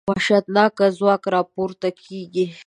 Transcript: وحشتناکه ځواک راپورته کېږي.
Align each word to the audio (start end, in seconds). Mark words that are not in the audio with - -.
وحشتناکه 0.11 0.85
ځواک 0.97 1.23
راپورته 1.35 1.87
کېږي. 2.03 2.45